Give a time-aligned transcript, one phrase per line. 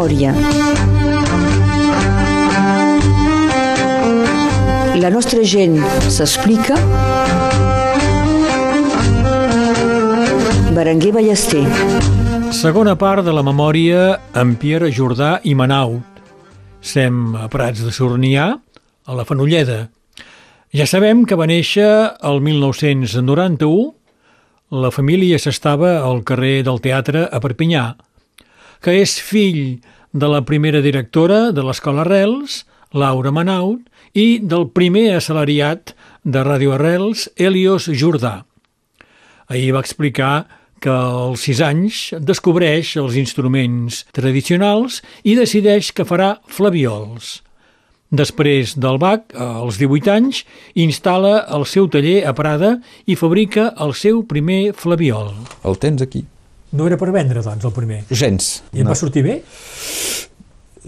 [0.00, 0.32] memòria.
[4.96, 5.76] La nostra gent
[6.08, 6.76] s'explica.
[10.72, 11.64] Berenguer Ballester.
[12.56, 16.02] Segona part de la memòria amb Pierre Jordà i Manaut.
[16.80, 18.54] Sem a Prats de Sornià,
[19.04, 19.90] a la Fenolleda.
[20.72, 21.88] Ja sabem que va néixer
[22.24, 23.90] el 1991.
[24.70, 27.90] La família s'estava al carrer del Teatre a Perpinyà,
[28.80, 29.80] que és fill
[30.12, 33.82] de la primera directora de l'Escola Arrels, Laura Manaut,
[34.14, 35.92] i del primer assalariat
[36.24, 38.40] de Radio Arrels, Helios Jordà.
[39.46, 40.48] Ahir va explicar
[40.80, 47.40] que als 6 anys descobreix els instruments tradicionals i decideix que farà flaviols.
[48.10, 50.42] Després del BAC, als 18 anys,
[50.74, 55.30] instal·la el seu taller a Prada i fabrica el seu primer flaviol.
[55.62, 56.24] El tens aquí.
[56.72, 58.04] No era per vendre, doncs, el primer?
[58.10, 58.60] Gens.
[58.72, 58.90] I no.
[58.92, 59.40] va sortir bé?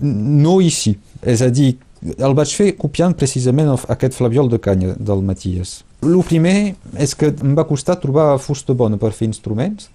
[0.02, 0.94] No ici.
[1.22, 5.80] És a dir, el vaig fer copiant precisament aquest flaviol de canya del Matías.
[6.02, 9.90] El primer és que em va costar trobar fusta bona per fer instruments.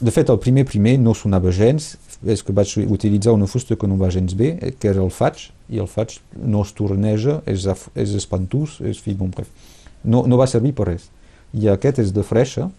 [0.00, 3.88] De fet, el primer primer no sonava gens, és que vaig utilitzar una fusta que
[3.88, 7.64] no va gens bé, que era el faig, i el faig no es torneja, és,
[7.96, 9.48] és espantús, és fi, bon, bref.
[10.04, 11.08] No, no va servir per res.
[11.56, 12.70] I aquest és de freixa,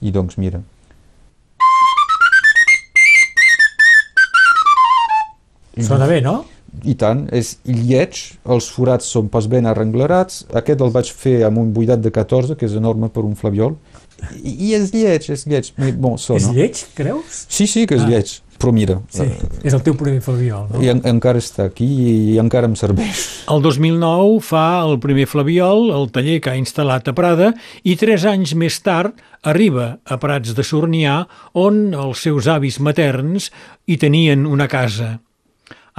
[0.00, 0.60] i doncs mira,
[5.86, 6.42] Sona bé, no?
[6.86, 11.58] I tant, és lleig, els forats són pas ben arrenglerats, aquest el vaig fer amb
[11.58, 13.74] un buidat de 14, que és enorme per un flaviol,
[14.38, 16.40] i, i és lleig, és lleig, bon, sona.
[16.40, 17.44] És lleig, creus?
[17.48, 18.10] Sí, sí, que és ah.
[18.10, 18.98] lleig, però mira...
[19.12, 20.82] Sí, uh, és el teu primer flaviol, no?
[20.84, 23.24] I en, encara està aquí i, i encara em serveix.
[23.50, 28.26] El 2009 fa el primer flaviol, el taller que ha instal·lat a Prada, i tres
[28.28, 29.16] anys més tard
[29.48, 31.22] arriba a Prats de Sornià,
[31.56, 33.50] on els seus avis materns
[33.88, 35.16] hi tenien una casa.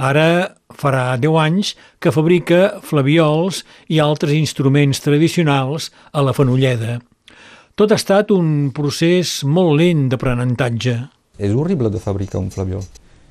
[0.02, 6.96] Ara farà 10 anys que fabrica flaviols i altres instruments tradicionals a la Fenolleda.
[7.78, 10.96] Tot ha estat un procés molt lent d'aprenentatge.
[11.38, 12.82] És horrible de fabricar un flaviol.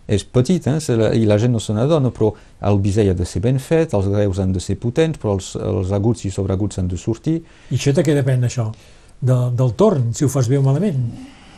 [0.08, 0.80] És petit, eh?
[1.20, 2.32] i la gent no se n'adona, però
[2.68, 5.54] el bisell ha de ser ben fet, els greus han de ser potents, però els,
[5.60, 7.38] els aguts i sobreaguts han de sortir.
[7.70, 8.70] I això de què depèn, això?
[9.20, 11.04] De, del torn, si ho fas bé o malament?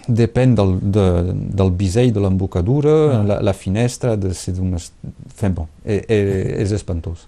[0.08, 3.22] Depèn del, de, del bisell de l'embocadura, ah.
[3.28, 4.92] la, la finestra, de ser d'unes...
[5.38, 6.20] Fem bon, és, e,
[6.64, 7.28] és espantós.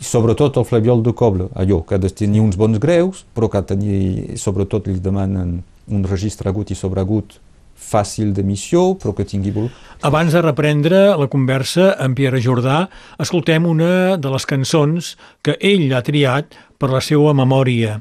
[0.00, 3.50] I sobretot el flaviol de coble, allò, que ha de tenir uns bons greus, però
[3.50, 4.02] que ha de tenir,
[4.40, 5.60] sobretot li demanen
[5.92, 7.38] un registre agut i sobreagut
[7.82, 9.68] fàcil d'emissió, però que tingui vol...
[10.06, 12.86] Abans de reprendre la conversa amb Pierre Jordà,
[13.22, 17.98] escoltem una de les cançons que ell ha triat per la seva memòria.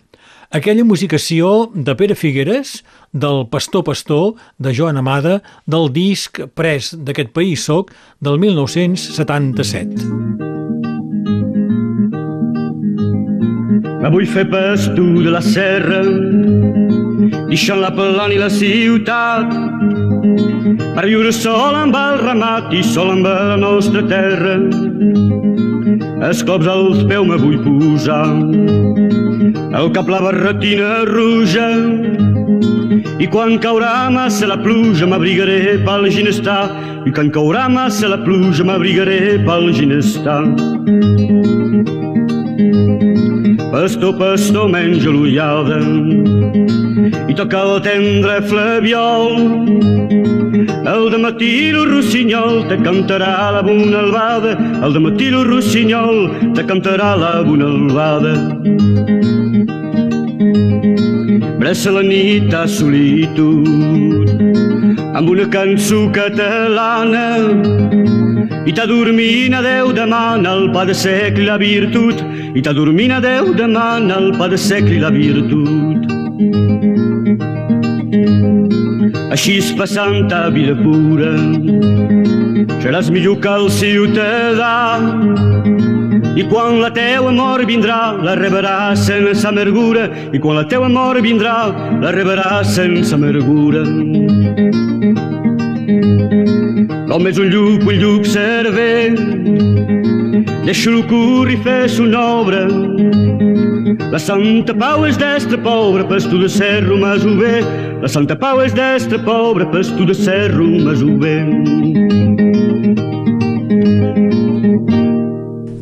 [0.52, 7.32] Aquella musicació de Pere Figueres, del Pastor Pastor, de Joan Amada, del disc pres d'aquest
[7.32, 9.96] país soc, del 1977.
[14.04, 16.04] Me vull fer pastor de la serra,
[17.48, 19.56] deixant la pellant i la ciutat,
[20.98, 24.60] per viure sol amb el ramat i sol amb la nostra terra.
[26.28, 28.28] Els cops als peus me vull posar,
[29.80, 31.68] el cap la barretina ruja
[33.22, 36.64] i quan caurà massa la pluja m'abrigaré pel ginestar.
[37.08, 40.44] I quan caurà massa la pluja m'abrigaré pel ginestar
[43.72, 45.80] Pastor, pastor, menja l'ullada.
[47.32, 49.32] I toca el tendre flaviol
[50.92, 54.52] el de matí el rossinyol te cantarà la bona albada
[54.86, 56.18] el de matí el rossinyol
[56.58, 58.34] te cantarà la bona albada
[61.62, 64.28] Bressa la nit a solitud
[65.14, 67.26] amb una cançó catalana
[68.66, 72.24] i t'adormina Déu demana el pa de segle la virtut
[72.56, 76.10] i t'adormina Déu demana el pa de segle la virtut
[79.32, 81.34] així és passant a vida pura
[82.82, 84.76] seràs millor que el ciutadà
[86.32, 90.08] i quan la teua mort vindrà, la rebrà sense amargura.
[90.32, 91.56] I quan la teua mort vindrà,
[92.00, 93.84] la rebrà sense amargura.
[97.12, 99.12] L'home és un llup, un llup cerver,
[100.64, 102.62] deixa-lo córrer i fer son obra.
[104.14, 107.66] La Santa Pau és destre pobre, pas tu de cerro mas ho bé.
[108.00, 111.36] La Santa Pau és destre pobre, pas tu de cerro mas ho bé.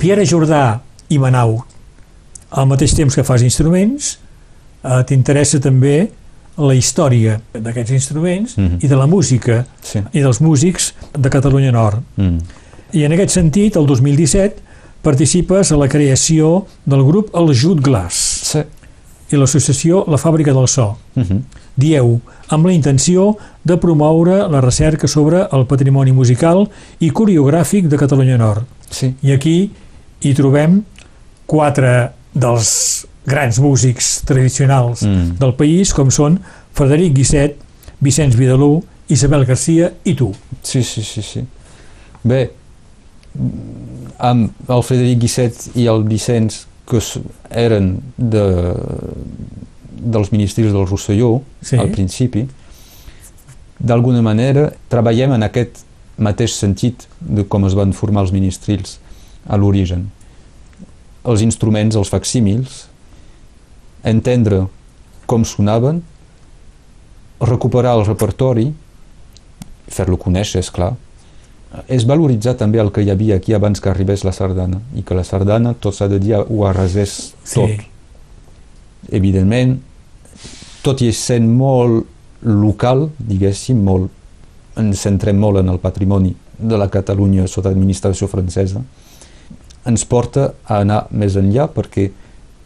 [0.01, 0.79] Pierre Jordà
[1.13, 1.59] i Manau,
[2.57, 4.15] al mateix temps que fas instruments,
[4.81, 6.07] eh, t'interessa també
[6.59, 8.65] la història d'aquests instruments mm.
[8.65, 8.83] -hmm.
[8.83, 9.99] i de la música Sí.
[10.11, 12.01] i dels músics de Catalunya Nord.
[12.15, 12.37] Mm.
[12.91, 14.55] I en aquest sentit, el 2017,
[15.01, 18.15] participes a la creació del grup El Jut Glass
[18.51, 18.59] Sí.
[19.31, 20.97] i l'associació La Fàbrica del So.
[21.15, 21.41] Mm -hmm.
[21.75, 26.69] Dieu, amb la intenció de promoure la recerca sobre el patrimoni musical
[26.99, 28.65] i coreogràfic de Catalunya Nord.
[28.89, 29.13] Sí.
[29.21, 29.71] I aquí
[30.21, 30.83] hi trobem
[31.45, 35.37] quatre dels grans músics tradicionals Mm.
[35.39, 36.39] del país, com són
[36.73, 37.55] Frederic Guisset,
[38.01, 40.31] Vicenç Vidalú, Isabel Garcia i tu.
[40.63, 41.45] Sí, sí, sí, sí.
[42.23, 42.49] Bé,
[44.19, 46.99] amb el Frederic Guisset i el Vicenç, que
[47.53, 48.43] eren de,
[50.01, 51.77] dels ministres del Rosselló, Sí.
[51.77, 52.47] al principi,
[53.79, 55.83] d'alguna manera treballem en aquest
[56.17, 58.97] mateix sentit de com es van formar els ministrils
[59.47, 60.09] a l'origen.
[61.23, 62.87] Els instruments, els facsímils,
[64.03, 64.65] entendre
[65.29, 66.01] com sonaven,
[67.39, 68.69] recuperar el repertori,
[69.89, 70.93] fer-lo conèixer, és clar,
[71.87, 75.17] és valoritzar també el que hi havia aquí abans que arribés la sardana i que
[75.17, 77.69] la sardana, tot s'ha de dir, ho arrasés tot.
[77.69, 79.11] Sí.
[79.15, 79.77] Evidentment,
[80.83, 82.07] tot i sent molt
[82.45, 84.09] local, diguéssim, molt,
[84.79, 88.81] ens centrem molt en el patrimoni de la Catalunya sota administració francesa,
[89.87, 92.09] ens porta a anar més enllà perquè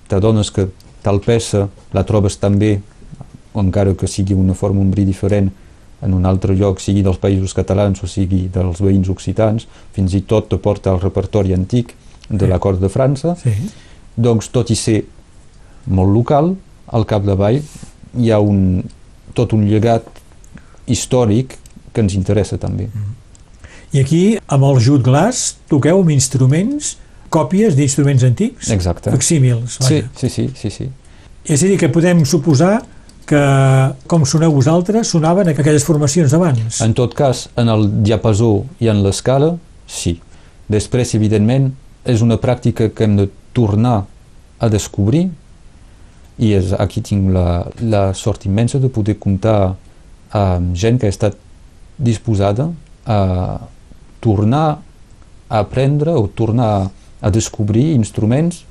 [0.10, 0.68] t'adones que
[1.04, 2.78] tal peça la trobes també,
[3.60, 5.52] encara que sigui una forma un bri diferent,
[6.04, 10.24] en un altre lloc, sigui dels països catalans o sigui dels veïns occitans, fins i
[10.28, 11.94] tot te porta al repertori antic
[12.30, 13.54] de la cort de França, Sí.
[14.16, 15.04] doncs tot i ser
[15.88, 16.56] molt local,
[16.88, 17.62] al capdavall
[18.20, 18.84] hi ha un,
[19.34, 20.04] tot un llegat
[20.88, 21.58] històric
[21.94, 22.90] que ens interessa també.
[23.94, 26.98] I aquí, amb el Jut Glass, toqueu amb instruments,
[27.34, 28.70] còpies d'instruments antics?
[28.76, 29.12] Exacte.
[29.14, 30.90] Facsímils, Sí, sí, sí, sí, sí.
[31.44, 32.84] És a dir, que podem suposar
[33.28, 33.42] que,
[34.08, 36.82] com soneu vosaltres, sonaven aquelles formacions d'abans.
[36.86, 38.54] En tot cas, en el diapasó
[38.84, 39.54] i en l'escala,
[39.88, 40.20] sí.
[40.72, 41.72] Després, evidentment,
[42.06, 44.04] és una pràctica que hem de tornar
[44.60, 45.28] a descobrir
[46.42, 49.76] i és, aquí tinc la, la sort immensa de poder comptar
[50.34, 51.38] amb gent que ha estat
[51.98, 52.72] disposada
[53.06, 53.20] a
[54.24, 54.66] tornar
[55.50, 56.90] a aprendre o tornar a,
[57.24, 58.66] a descobrir instruments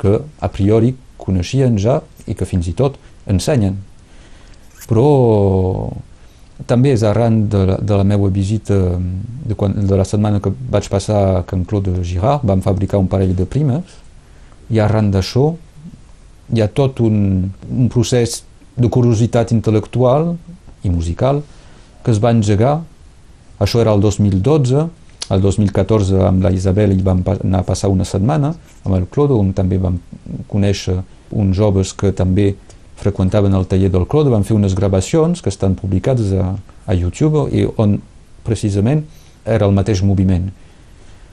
[0.00, 2.96] que a priori coneixien ja i que fins i tot
[3.28, 3.76] ensenyen.
[4.88, 5.08] Però
[6.66, 10.50] també és arran de la, de la meva visita de, quan, de la setmana que
[10.72, 13.98] vaig passar a Can Claude Girard, vam fabricar un parell de primes
[14.72, 15.52] i arran d'això
[16.48, 18.42] hi ha tot un, un procés
[18.78, 20.32] de curiositat intel·lectual
[20.86, 21.42] i musical
[22.04, 22.78] que es va engegar.
[23.60, 24.86] Això era el 2012,
[25.30, 28.54] el 2014 amb la Isabel hi vam anar a passar una setmana
[28.84, 29.98] amb el Claude, on també vam
[30.48, 30.96] conèixer
[31.30, 32.54] uns joves que també
[32.98, 36.54] freqüentaven el taller del Claude, van fer unes gravacions que estan publicades a,
[36.86, 37.98] a YouTube i on
[38.46, 39.04] precisament
[39.44, 40.48] era el mateix moviment.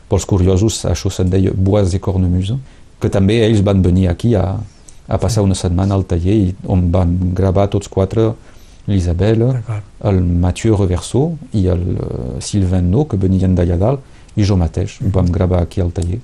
[0.09, 2.59] Pels curiosos, això se'n deia Bois et Cornemuse,
[3.01, 4.45] que també ells van venir aquí a,
[5.07, 8.33] a passar una setmana al taller i on van gravar tots quatre
[8.87, 9.83] l'Isabel, D'acord.
[10.05, 11.23] el Mathieu Reverso
[11.53, 14.03] i el uh, Sylvain No, que venien d'allà dalt,
[14.35, 16.19] i jo mateix ho vam gravar aquí al taller.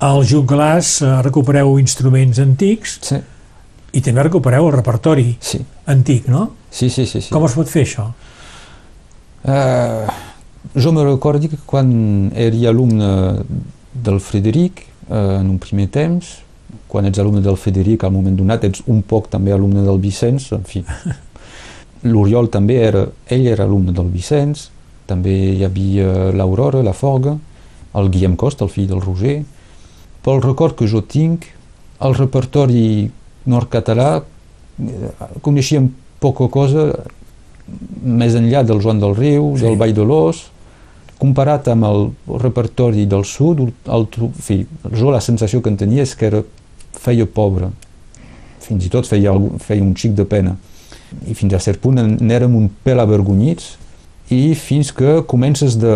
[0.00, 3.18] Al Jut Glass eh, recupereu instruments antics Sí,
[3.92, 5.60] i també recupereu el repertori sí,
[5.92, 6.46] antic, no?
[6.70, 7.04] sí, sí.
[7.04, 7.28] sí, sí.
[7.34, 8.06] Com es pot fer això?
[9.44, 10.08] Uh,
[10.76, 13.10] jo me recordo que quan era alumne
[13.92, 16.38] del Frederic, uh, en un primer temps,
[16.88, 20.52] quan ets alumne del Frederic, al moment donat ets un poc també alumne del Vicenç,
[20.56, 20.84] en fi.
[22.02, 24.68] L'Oriol també era, ell era alumne del Vicenç,
[25.10, 27.36] també hi havia l'Aurora, la Forga,
[27.98, 29.40] el Guillem Costa, el fill del Roger.
[30.24, 31.48] Pel record que jo tinc,
[32.00, 33.10] el repertori
[33.50, 35.10] nord-català eh,
[35.42, 35.90] coneixíem
[36.20, 36.86] poca cosa
[38.02, 39.64] més enllà del Joan del Riu, Sí.
[39.64, 40.46] del Vall de l'Os,
[41.20, 42.08] comparat amb el
[42.40, 44.62] repertori del sud, el, en fi,
[44.96, 46.42] jo la sensació que en tenia és que era,
[46.96, 47.68] feia pobre,
[48.64, 50.56] fins i tot feia, feia un xic de pena.
[51.26, 53.76] I fins a cert punt n'érem un pèl avergonyits
[54.30, 55.94] i fins que comences de,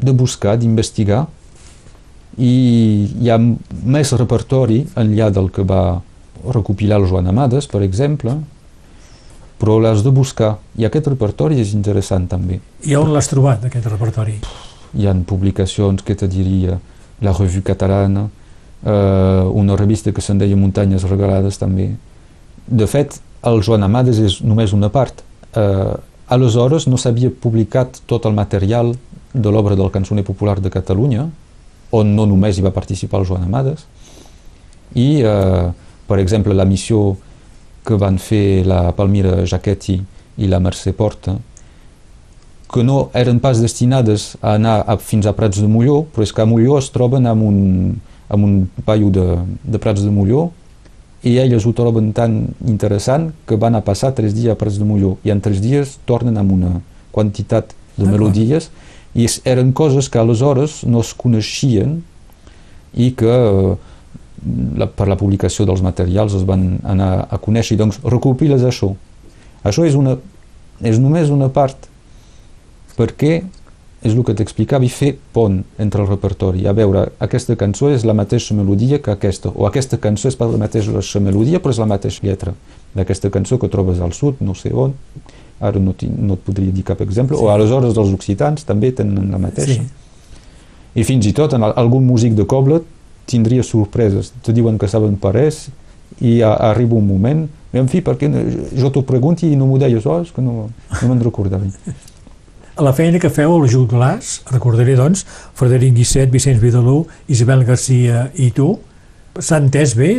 [0.00, 1.26] de buscar, d'investigar
[2.40, 2.54] i
[3.20, 6.00] hi ha més repertori enllà del que va
[6.40, 8.36] recopilar el Joan Amades, per exemple,
[9.60, 10.54] però l'has de buscar.
[10.80, 12.60] I aquest repertori és interessant també.
[12.88, 14.38] I on l'has trobat, aquest repertori?
[14.96, 16.78] Hi ha publicacions que te diria
[17.20, 18.28] la Revue Catalana,
[18.84, 21.90] eh, una revista que se'n deia Muntanyes Regalades també.
[22.66, 25.22] De fet, el Joan Amades és només una part.
[25.56, 25.94] Eh,
[26.30, 28.94] aleshores no s'havia publicat tot el material
[29.32, 31.28] de l'obra del cançoner popular de Catalunya,
[31.90, 33.86] on no només hi va participar el Joan Amades,
[34.94, 35.70] i, eh,
[36.06, 37.16] per exemple, la missió
[37.86, 39.96] que van fer la Palmira Jaquetti
[40.38, 41.36] i la Mercè Porta,
[42.70, 46.32] que no eren pas destinades a anar a, fins a Prats de Molló, però és
[46.32, 47.58] que a Molló es troben amb un,
[48.30, 48.54] amb un
[48.86, 49.26] paio de,
[49.64, 50.50] de Prats de Molló
[51.22, 54.86] i elles ho troben tan interessant que van a passar tres dies a Prats de
[54.88, 55.18] Molló.
[55.24, 56.72] I en tres dies tornen amb una
[57.12, 58.70] quantitat de melodies.
[59.12, 61.98] I es, eren coses que aleshores no es coneixien
[62.96, 63.74] i que eh,
[64.80, 68.94] la, per la publicació dels materials es van anar a conèixer, doncs recopiles això.
[69.66, 70.16] Això és, una,
[70.80, 71.90] és només una part,
[72.96, 73.42] perquè
[74.00, 76.64] és el que t'explicava, i fer pont entre el repertori.
[76.68, 80.48] A veure, aquesta cançó és la mateixa melodia que aquesta, o aquesta cançó és per
[80.48, 82.54] la mateixa melodia, però és la mateixa lletra
[82.96, 84.94] d'aquesta cançó que trobes al sud, no sé on,
[85.60, 87.44] ara no, no et podria dir cap exemple, sí.
[87.44, 89.82] o aleshores els occitans també tenen la mateixa.
[89.84, 90.08] Sí.
[90.96, 92.80] I fins i tot en algun músic de coble
[93.30, 94.32] tindria sorpreses.
[94.42, 95.68] Te diuen que saben parès
[96.24, 97.44] i a, arriba un moment,
[97.76, 98.32] en fi, perquè
[98.74, 101.68] jo t'ho pregunti i no m'ho deies, oh, és que no, no me'n recordava.
[102.80, 108.22] A la feina que feu al Juglàs, recordaré doncs, Frederic Guisset, Vicenç Vidalú, Isabel Garcia
[108.40, 108.70] i tu,
[109.36, 110.14] s'ha entès bé?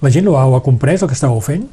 [0.00, 1.66] La gent ho ha, ho ha comprès, el que estàveu fent?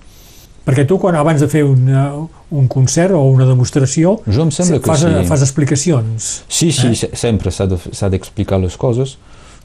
[0.67, 2.03] Perquè tu, quan abans de fer una,
[2.51, 5.23] un concert o una demostració, jo em sembla que fas, sí.
[5.29, 6.27] fas explicacions.
[6.49, 7.15] Sí, sí, eh?
[7.15, 7.69] sempre s'ha
[8.11, 9.15] d'explicar de, les coses.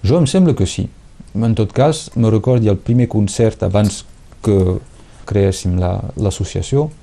[0.07, 0.87] Jo em sembla que sí.
[1.35, 4.05] En tot cas, me recordi el primer concert abans
[4.47, 4.79] que
[5.27, 7.00] creéssim l'associació, la,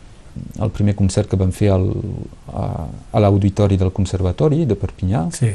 [0.59, 1.87] el primer concert que vam fer al,
[2.51, 2.67] a,
[3.11, 5.51] a l'auditori del Conservatori de Perpinyà, sí.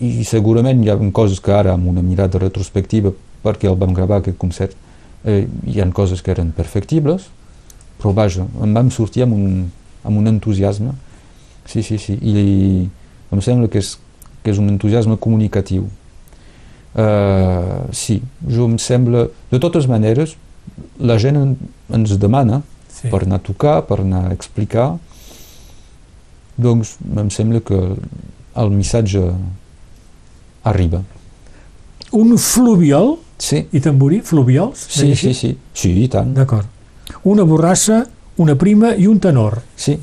[0.00, 3.12] i segurament hi ha coses que ara, amb una mirada retrospectiva,
[3.44, 4.76] perquè el vam gravar aquest concert,
[5.24, 7.28] eh, hi ha coses que eren perfectibles,
[8.00, 9.68] però vaja, em vam sortir amb un,
[10.04, 10.94] amb un entusiasme,
[11.66, 12.88] sí, sí, sí, i
[13.32, 13.96] em sembla que és,
[14.42, 15.88] que és un entusiasme comunicatiu,
[16.96, 19.26] Uh, sí, jo em sembla...
[19.50, 20.32] De totes maneres,
[20.96, 21.50] la gent en,
[21.92, 22.62] ens demana
[22.96, 23.10] sí.
[23.12, 24.88] per anar a tocar, per anar a explicar,
[26.56, 27.78] doncs em sembla que
[28.56, 29.22] el missatge
[30.66, 31.02] arriba.
[32.16, 33.66] Un fluviol sí.
[33.72, 34.86] i tamborí, fluviols?
[34.96, 36.32] Sí, sí, sí, sí, i tant.
[36.36, 36.68] D'acord.
[37.28, 38.04] Una borrassa,
[38.42, 39.60] una prima i un tenor.
[39.76, 39.96] Sí.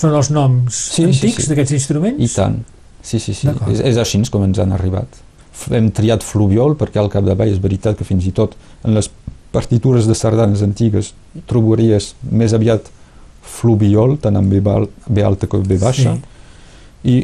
[0.00, 1.52] Són els noms sí, antics sí, sí.
[1.52, 2.24] d'aquests instruments?
[2.24, 2.58] I tant.
[3.04, 3.52] Sí, sí, sí.
[3.70, 5.22] És, és així com ens han arribat
[5.74, 9.08] hem triat fluviol perquè al capdavall és veritat que fins i tot en les
[9.54, 11.12] partitures de sardanes antigues
[11.50, 12.90] trobaries més aviat
[13.54, 14.60] fluviol, tant en B,
[15.22, 17.14] alta com B baixa, sí.
[17.14, 17.16] i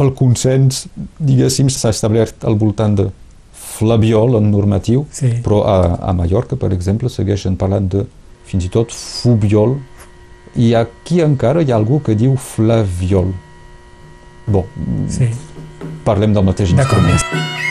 [0.00, 0.86] el consens,
[1.20, 3.08] diguéssim, s'ha establert al voltant de
[3.52, 5.34] flaviol en normatiu, sí.
[5.44, 8.06] però a, a Mallorca, per exemple, segueixen parlant de
[8.48, 9.76] fins i tot fubiol,
[10.56, 13.32] i aquí encara hi ha algú que diu flaviol.
[14.52, 14.68] Bon,
[15.12, 15.30] sí
[16.04, 17.61] parlem del mateix instrument.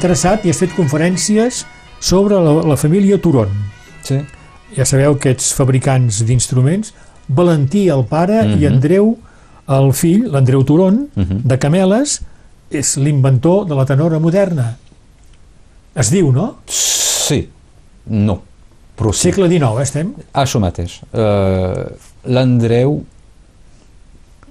[0.00, 1.64] Interessat i has fet conferències
[2.00, 3.50] sobre la, la família Turon.
[4.06, 4.16] Sí.
[4.72, 6.94] Ja sabeu que aquests fabricants d'instruments,
[7.28, 8.60] Valentí, el pare, Mhm.
[8.62, 9.10] i Andreu,
[9.68, 11.42] el fill, l'Andreu Turon, Mhm.
[11.44, 12.20] de Cameles,
[12.70, 14.76] és l'inventor de la tenora moderna.
[15.94, 16.56] Es diu, no?
[16.66, 17.48] Sí.
[18.06, 18.40] No.
[18.96, 19.28] Però sí.
[19.30, 20.14] Segle XIX, eh, estem?
[20.34, 21.00] Això mateix.
[21.12, 21.90] Uh,
[22.30, 23.02] L'Andreu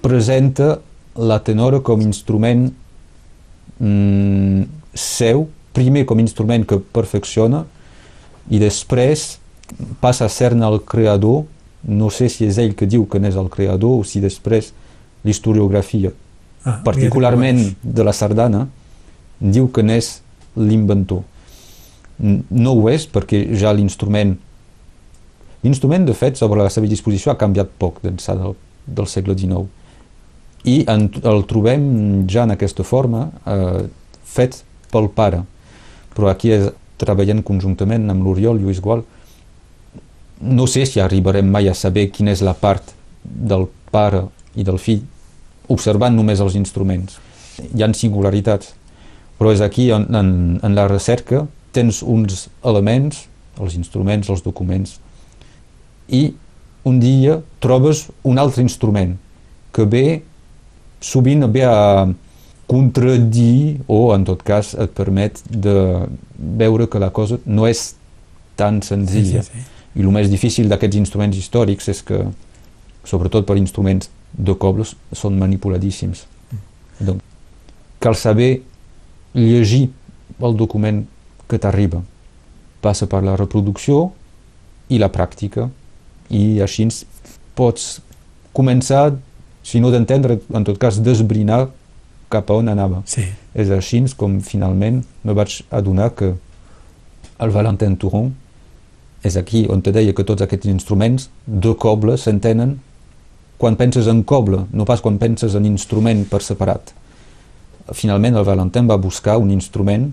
[0.00, 0.78] presenta
[1.16, 2.70] la tenora com instrument
[3.80, 4.62] mm,
[4.94, 7.64] seu, primer com instrument que perfecciona
[8.50, 9.38] i després
[10.02, 11.44] passa a ser-ne el creador,
[11.86, 14.72] no sé si és ell que diu que n'és el creador o si després
[15.24, 16.10] l'historiografia,
[16.64, 18.66] Ah, particularment de la sardana,
[19.40, 20.18] diu que n'és
[20.60, 21.22] l'inventor.
[22.20, 24.36] No ho és perquè ja l'instrument
[25.60, 28.54] L'instrument, de fet, sobre la seva disposició ha canviat poc d'ençà del,
[28.86, 29.66] del segle XIX
[30.68, 31.82] i en, el trobem
[32.28, 33.82] ja en aquesta forma eh,
[34.24, 35.44] fet pel pare.
[36.14, 36.70] Però aquí és,
[37.00, 39.04] treballant conjuntament amb l'Oriol Lluís Gual
[40.40, 42.94] no sé si arribarem mai a saber quina és la part
[43.24, 45.02] del pare i del fill
[45.72, 47.18] observant només els instruments.
[47.60, 48.74] Hi han singularitats
[49.40, 50.30] però és aquí en, en,
[50.60, 53.26] en la recerca tens uns elements
[53.60, 54.98] els instruments, els documents
[56.08, 56.34] i
[56.88, 59.16] un dia trobes un altre instrument
[59.72, 60.04] que ve
[61.00, 62.08] sovint ve a
[62.70, 65.74] contradir o en tot cas et permet de
[66.38, 67.96] veure que la cosa no és
[68.54, 69.42] tan Sí, senzilla.
[69.42, 69.64] Sí, sí.
[69.98, 72.20] i el més difícil d'aquests instruments històrics és que
[73.04, 76.26] sobretot per instruments de cobles són manipuladíssims.
[77.00, 77.24] Doncs
[77.98, 78.62] cal saber
[79.34, 79.88] llegir
[80.38, 81.02] el document
[81.50, 82.04] que t'arriba.
[82.80, 84.12] Passa per la reproducció
[84.88, 85.66] i la pràctica.
[86.30, 86.86] I així
[87.58, 87.98] pots
[88.54, 89.10] començar,
[89.66, 91.66] si no d'entendre, en tot cas desbrinar
[92.30, 93.02] cap a on anava.
[93.10, 93.26] Sí.
[93.54, 96.34] És així com finalment me vaig adonar que
[97.40, 98.30] el Valentin Touron
[99.24, 102.78] és aquí on te deia que tots aquests instruments de coble s'entenen
[103.60, 106.94] quan penses en coble, no pas quan penses en instrument per separat.
[107.92, 110.06] Finalment el Valentin va buscar un instrument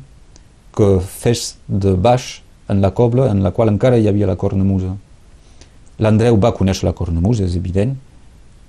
[0.76, 4.98] que fes de baix en la coble en la qual encara hi havia la cornamusa.
[6.04, 7.96] L'Andreu va conèixer la cornamusa, és evident,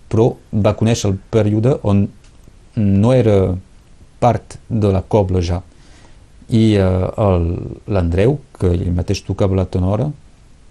[0.08, 2.06] però va conèixer el període on
[2.76, 3.54] no era
[4.18, 5.62] part de la cobla ja.
[6.48, 6.86] I eh,
[7.86, 10.08] l'Andreu, que ell mateix tocava la tenora,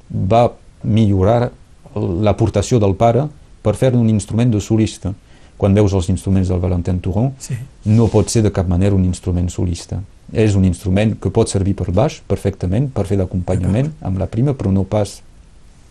[0.10, 0.48] va
[0.84, 1.52] millorar
[1.98, 3.28] l'aportació del pare
[3.64, 5.14] per fer un instrument de solista.
[5.58, 7.56] Quan veus els instruments del Valentin Touron, sí.
[7.90, 10.00] no pot ser de cap manera un instrument solista.
[10.32, 14.54] És un instrument que pot servir per baix perfectament, per fer d'acompanyament amb la prima,
[14.54, 15.22] però no pas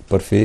[0.06, 0.44] per fer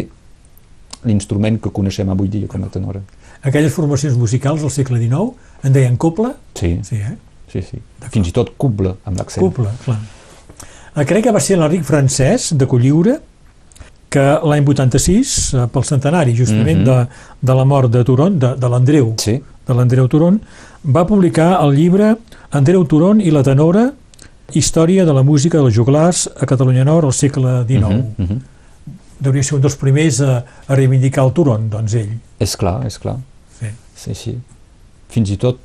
[1.05, 3.01] l'instrument que coneixem avui dia com a tenora.
[3.41, 6.33] Aquelles formacions musicals del segle XIX en deien coble?
[6.55, 7.17] Sí, Sí, eh?
[7.51, 7.79] sí, sí.
[8.11, 9.43] Fins i tot cuble amb l'accent.
[9.45, 9.97] Coble, clar.
[10.95, 13.19] Eh, Crec que va ser l'Enric Francès, de Colliure,
[14.11, 16.85] que l'any 86, eh, pel centenari justament Mhm.
[16.85, 17.07] de,
[17.41, 20.41] de la mort de Turon, de, de l'Andreu, Sí, de l'Andreu Turon,
[20.85, 22.15] va publicar el llibre
[22.51, 23.93] Andreu Turon i la tenora,
[24.53, 28.03] història de la música dels joglars a Catalunya Nord al segle XIX.
[28.17, 28.41] Mhm, mhm.
[29.21, 32.09] Deuria ser un dels primers a, a reivindicar el Turon, doncs ell.
[32.39, 33.15] És clar, és clar.
[33.59, 33.67] Sí.
[33.95, 34.37] Sí, sí.
[35.11, 35.59] Fins i tot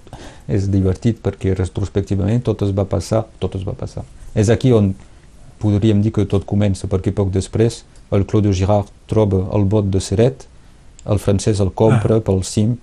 [0.51, 4.05] és divertit perquè retrospectivament tot es va passar, tot es va passar.
[4.35, 4.93] És aquí on
[5.63, 10.01] podríem dir que tot comença, perquè poc després el Claude Girard troba el bot de
[10.03, 10.45] Seret,
[11.07, 12.25] el francès el compra ah.
[12.27, 12.83] pel Simp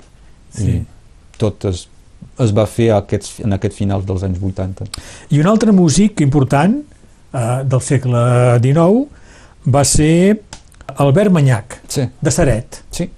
[0.53, 0.69] Sí.
[0.69, 1.87] i tot es,
[2.39, 4.85] es va fer a aquests, en aquest final dels anys 80.
[5.33, 6.75] I un altre músic important
[7.33, 8.21] eh, del segle
[8.61, 9.07] XIX
[9.73, 10.41] va ser
[10.99, 12.83] Albert Manyac, Sí, de Saret.
[12.91, 13.09] sí.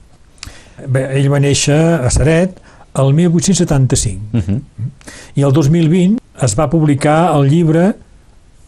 [0.88, 2.58] Bé, ell va néixer a Saret
[2.95, 4.62] el 1875 Uh -huh.
[5.36, 7.93] i el 2020 es va publicar el llibre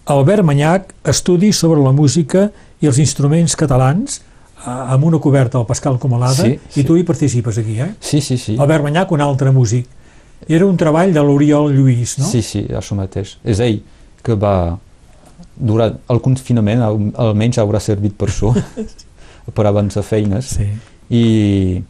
[0.05, 4.21] Albert Manyac, Estudis sobre la música i els instruments catalans
[4.65, 6.83] amb una coberta del Pascal Comalada Sí, i sí.
[6.83, 7.93] tu hi participes aquí, eh?
[7.99, 8.55] Sí, sí, sí.
[8.59, 9.85] Albert Manyac, un altre músic.
[10.47, 12.25] I era un treball de l'Oriol Lluís, no?
[12.25, 13.37] Sí, sí, això mateix.
[13.43, 13.81] És ell
[14.23, 14.77] que va...
[15.59, 18.53] Durant el confinament al- almenys haurà servit per això,
[19.55, 20.67] per avançar feines, sí.
[21.09, 21.81] i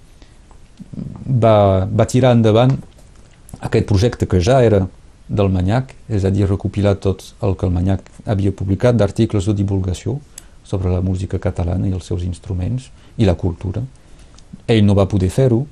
[1.28, 2.78] va, va tirar endavant
[3.60, 4.84] aquest projecte que ja era
[5.28, 9.54] del Manyac, és a dir, recopilar tot el que el Manyac havia publicat d'articles de
[9.58, 10.20] divulgació
[10.63, 13.82] sobre la música catalana i els seus instruments i la cultura.
[14.68, 15.66] Ell no va poder fer-ho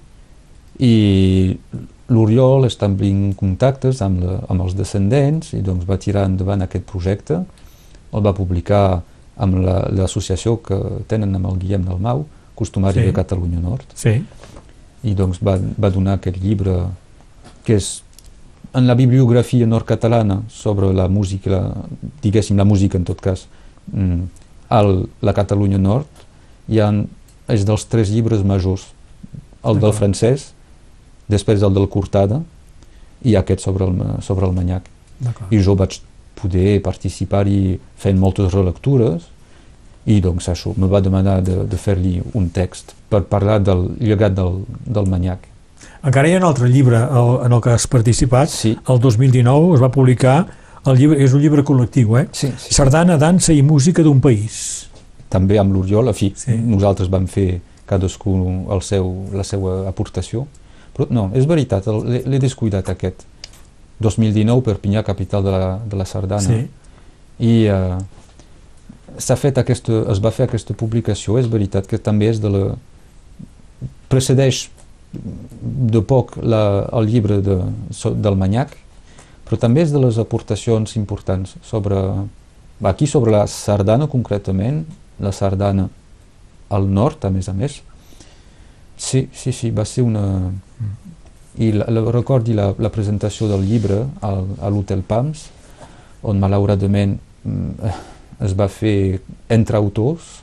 [0.79, 1.55] i
[2.09, 7.39] l'Oriol establint contactes amb, la, amb els descendents i doncs va tirar endavant aquest projecte,
[8.13, 9.01] el va publicar
[9.37, 13.05] amb la- l'associació que tenen amb el Guillem Dalmau, costumari Sí.
[13.07, 14.21] de Catalunya Nord, Sí.
[15.05, 16.79] I doncs va, va donar aquest llibre
[17.65, 17.99] que és
[18.75, 21.61] en la bibliografia nord-catalana sobre la música, la,
[22.23, 23.45] diguéssim la música en tot cas,
[23.91, 24.25] mm,
[24.75, 26.25] al, la Catalunya Nord,
[26.67, 26.89] hi ha,
[27.53, 28.89] és dels tres llibres majors,
[29.65, 30.49] el del francès,
[31.31, 32.41] després el del Cortada
[33.25, 34.89] i aquest sobre el, sobre el Manyac.
[35.49, 36.01] I jo vaig
[36.35, 39.29] poder participar-hi fent moltes relectures
[40.05, 44.35] i doncs això, me va demanar de, de fer-li un text per parlar del llegat
[44.37, 45.47] del, del Manyac.
[46.05, 48.75] Encara hi ha un altre llibre el, en el que has participat, sí.
[48.89, 50.35] el 2019 es va publicar,
[50.85, 52.27] el llibre, és un llibre col·lectiu, eh?
[52.31, 52.73] Sí, sí.
[52.77, 54.85] Sardana, dansa i música d'un país.
[55.33, 56.53] També amb l'Oriol, a fi, Sí.
[56.53, 58.35] nosaltres vam fer cadascú
[58.73, 60.45] el seu, la seva aportació,
[60.95, 63.25] però no, és veritat, l'he l'he descuidat aquest.
[63.99, 66.41] 2019, Perpinyà, capital de la, de la Sardana.
[66.41, 66.67] Sí.
[67.39, 67.97] I eh,
[69.19, 72.63] s'ha fet aquesta, es va fer aquesta publicació, és veritat que també és de la...
[74.09, 74.69] precedeix
[75.15, 77.59] de poc la, el llibre de,
[78.19, 78.75] del Manyac,
[79.45, 81.99] però també és de les aportacions importants sobre,
[82.83, 84.83] aquí sobre la sardana concretament,
[85.21, 85.87] la sardana
[86.69, 87.79] al nord, a més a més.
[88.97, 90.51] Sí, sí, sí, va ser una...
[91.55, 95.45] I la, la, recordi la, la presentació del llibre al, a l'Hotel Pams,
[96.25, 97.13] on malauradament
[97.45, 97.93] mm,
[98.41, 99.19] es va fer
[99.49, 100.41] entre autors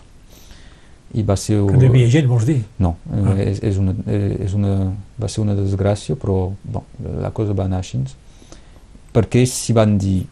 [1.15, 1.59] i va ser...
[1.69, 2.63] Que no hi havia gent, vols dir?
[2.81, 3.35] No, eh, Ah.
[3.43, 6.83] és, és una, eh, és una, va ser una desgràcia, però bon,
[7.21, 8.01] la cosa va anar així.
[9.13, 10.23] Perquè s'hi van dir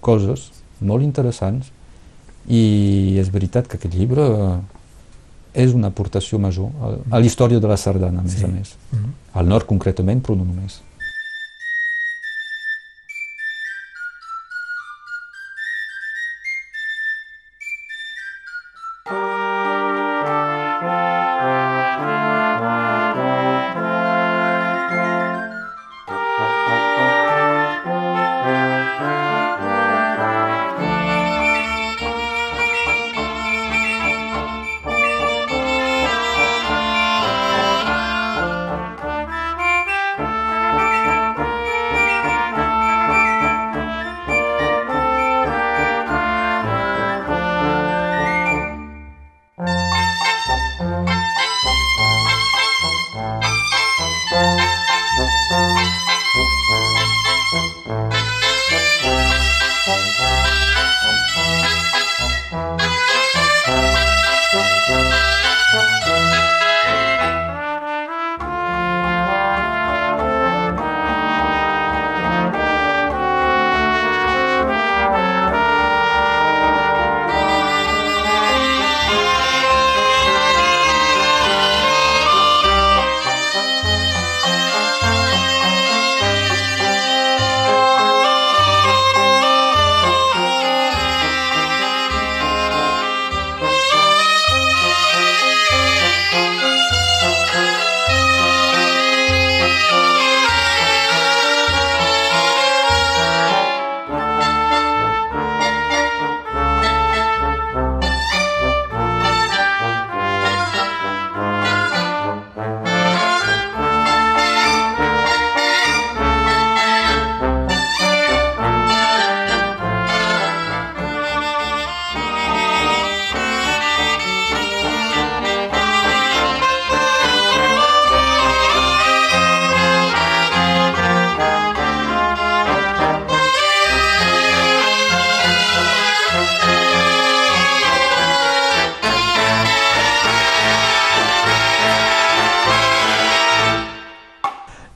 [0.00, 1.70] coses molt interessants
[2.48, 4.56] i és veritat que aquest llibre eh,
[5.64, 8.44] és una aportació major a, a la història de la sardana, a més Sí.
[8.44, 8.74] a més.
[8.92, 9.12] Mhm.
[9.34, 10.80] Al nord concretament, però no només.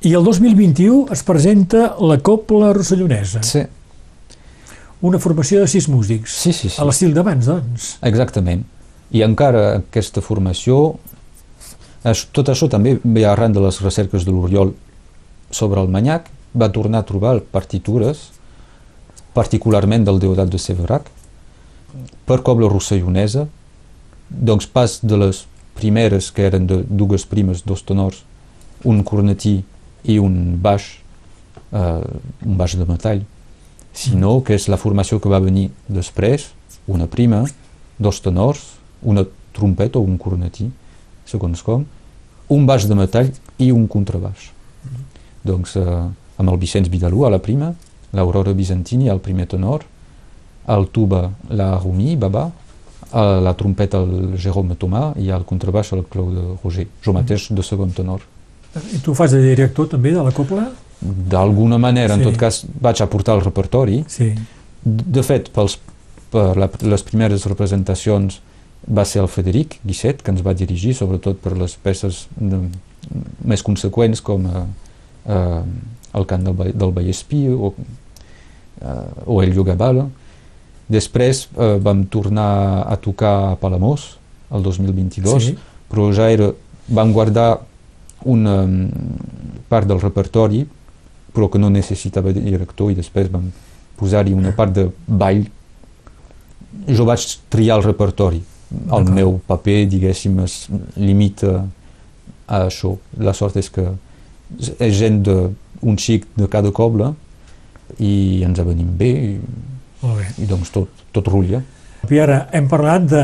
[0.08, 3.60] I el 2021 es presenta la Copla Rossellonesa, Sí,
[5.02, 6.70] una formació de sis músics, sí, sí.
[6.70, 6.80] sí.
[6.80, 7.90] a l'estil d'abans, doncs.
[8.08, 8.62] Exactament.
[9.12, 10.96] I encara aquesta formació,
[12.32, 14.72] tot això també ve arran de les recerques de l'Oriol
[15.50, 18.30] sobre el Manyac, va tornar a trobar partitures,
[19.36, 21.12] particularment del Deodat de Severac,
[22.24, 23.44] per cobla rossellonesa,
[24.30, 25.44] doncs pas de les
[25.76, 28.24] primeres que eren de dues primes, dos tenors,
[28.88, 29.60] un cornetí
[30.04, 30.86] i un baix,
[31.72, 33.24] eh, un baix de metall,
[33.92, 36.50] sinó que és la formació que va venir després,
[36.86, 37.44] una prima,
[37.98, 38.62] dos tenors,
[39.02, 40.68] una trompeta o un cornetí,
[41.26, 41.84] segons com,
[42.48, 44.50] un baix de metall i un contrabaix.
[45.44, 46.00] Doncs eh,
[46.38, 47.72] amb el Vicenç Vidalú a la prima,
[48.14, 49.84] l'Aurora Bizantini al primer tenor,
[50.68, 52.48] al tuba la Rumi Baba,
[53.12, 57.64] a la trompeta el Jérôme Tomà i al contrabaix el Claude Roger, jo mateix de
[57.64, 58.24] segon tenor.
[58.76, 60.68] I tu fas de director també de la Copla?
[61.00, 62.20] d'alguna manera, Sí.
[62.20, 64.04] en tot cas, vaig aportar el repertori.
[64.08, 64.32] Sí.
[64.84, 65.78] De fet, pels,
[66.32, 68.40] per la, les primeres representacions
[68.90, 72.58] va ser el Frederic Guisset que ens va dirigir, sobretot per les peces de,
[73.44, 74.64] més conseqüents com eh,
[75.28, 75.62] eh,
[76.18, 77.72] el cant del, del Vallespí o,
[78.82, 80.08] eh, o el Llogabala.
[80.88, 84.16] Després eh, vam tornar a tocar a Palamós
[84.50, 85.56] el 2022, Sí.
[85.88, 86.50] però ja era,
[86.88, 87.60] vam guardar
[88.24, 90.64] una mm, part del repertori
[91.32, 93.48] però que no necessitava director i després vam
[93.98, 95.44] posar-hi una part de ball.
[96.88, 98.40] Jo vaig triar el repertori.
[98.94, 100.56] El meu paper diguéssim es
[100.96, 101.62] limita
[102.48, 102.94] a això.
[103.22, 103.86] La sort és que
[104.78, 105.38] és gent de,
[105.82, 107.12] un xic de cada coble
[108.02, 109.32] i ens avenim bé i,
[110.02, 110.28] Molt bé.
[110.42, 111.62] i doncs tot, tot rutlla.
[112.08, 113.22] I ara hem parlat de,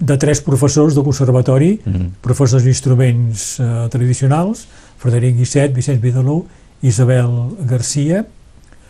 [0.00, 2.06] de tres professors de conservatori, mm.
[2.24, 4.64] professors d'instruments eh, tradicionals,
[5.00, 6.42] Frederic Guisset, Vicenç Vidalú,
[6.82, 7.30] Isabel
[7.68, 8.24] Garcia,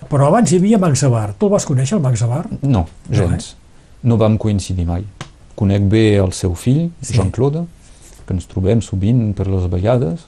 [0.08, 1.32] però abans hi havia Max Abar.
[1.34, 2.44] Tu el vas conèixer, el Max Abar?
[2.62, 3.54] No, gens.
[4.06, 5.04] No vam coincidir mai.
[5.58, 7.18] Conec bé el seu fill, Sí.
[7.18, 7.66] Jean-Claude,
[8.24, 10.24] que ens trobem sovint per les vegades,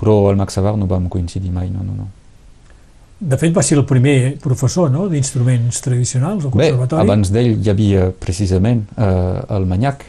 [0.00, 2.08] però el Max Savard no vam coincidir mai, no, no, no.
[3.18, 5.06] De fet, va ser el primer professor no?
[5.08, 7.00] d'instruments tradicionals al Bé, conservatori.
[7.06, 10.04] abans d'ell hi havia precisament eh, el Manyac.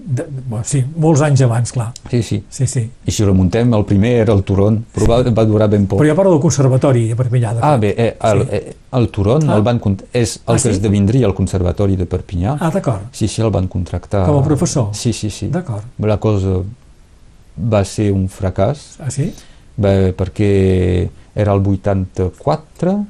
[0.00, 1.90] De, bueno, sí, molts anys abans, clar.
[2.08, 2.38] Sí, sí.
[2.48, 2.84] Sí, sí.
[3.04, 5.98] I si remuntem, el primer era el Turon, però va, va durar ben poc.
[6.00, 7.52] Però jo parlo del conservatori de Perpinyà.
[7.58, 8.48] De Ah, bé, eh, el, Sí.
[8.56, 9.56] eh, el Turon Ah.
[9.58, 9.80] el van,
[10.14, 10.68] és el Ah, que sí?
[10.70, 12.56] esdevindria el Conservatori de Perpinyà.
[12.60, 13.10] Ah, d'acord.
[13.12, 14.24] Sí, sí, el van contractar.
[14.24, 14.88] Com a professor?
[14.94, 15.48] Sí, sí, sí.
[15.48, 15.82] D'acord.
[15.98, 16.62] La cosa
[17.70, 19.34] va ser un fracàs, Ah, sí?
[19.76, 23.04] Bé, perquè era el 84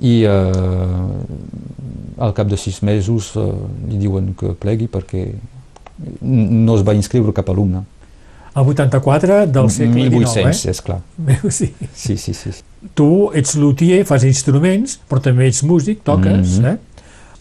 [0.00, 3.48] i eh, al cap de sis mesos eh,
[3.90, 5.26] li diuen que plegui perquè
[6.22, 7.84] no es va inscriure cap alumne.
[8.54, 11.00] El 84 del segle 1800, XIX, és clar.
[11.26, 11.38] eh?
[11.50, 11.72] Sí.
[11.92, 12.52] Sí, sí, sí.
[12.94, 16.66] Tu ets luthier, fas instruments, però també ets músic, toques, Mhm.
[16.66, 16.76] eh?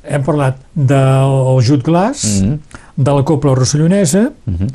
[0.04, 2.60] Hem parlat del Jut Glass, Mm
[2.96, 4.68] de la Copla Rossellonesa, -hmm.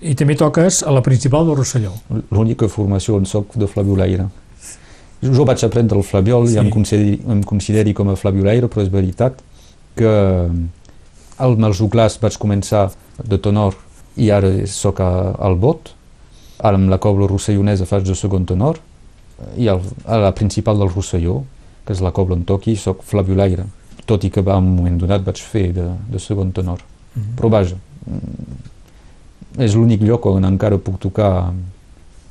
[0.00, 1.92] I també toques a la principal del Rosselló.
[2.30, 4.28] L'única formació on soc de flabiolaire.
[5.22, 6.54] Jo vaig aprendre el flabiol Sí.
[6.54, 9.40] i em consideri, em consideri com a flabiolaire, però és veritat
[9.96, 10.12] que
[11.38, 12.90] els juglars vaig començar
[13.24, 13.74] de tenor
[14.16, 15.92] i ara sóc a, al bot.
[16.58, 18.78] Ara amb la cobla rossellonesa faig de segon tenor
[19.56, 21.42] i al, a la principal del Rosselló,
[21.84, 23.66] que és la cobla on toqui, sóc flabiolaire.
[24.06, 26.80] Tot i que en un moment donat vaig fer de, de segon tenor.
[27.14, 27.34] Mhm.
[27.36, 28.75] Però vaja, mm,
[29.58, 31.52] és l'únic lloc on encara puc tocar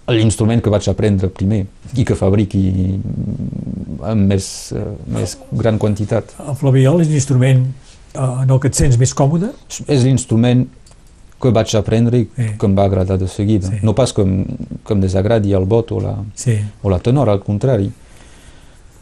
[0.08, 1.64] l'instrument que vaig aprendre primer
[1.98, 3.00] i que fabriqui
[4.06, 6.36] amb més, eh, més gran quantitat.
[6.46, 7.64] El flabiol és l'instrument
[8.14, 9.50] eh, en el que et sents més còmode?
[9.88, 10.68] És l'instrument
[11.42, 12.46] que vaig aprendre i Sí.
[12.60, 13.68] que em va agradar de seguida.
[13.68, 13.80] Sí.
[13.84, 14.46] No pas que em,
[14.86, 16.60] que em desagradi el bot o la, Sí.
[16.84, 17.92] o la tenor, al contrari.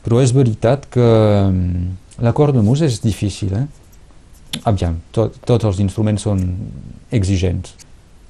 [0.03, 3.67] Però és veritat que mm, la cornemús és difícil, eh?
[4.65, 6.41] Aviam, tot, tots els instruments són
[7.11, 7.73] exigents,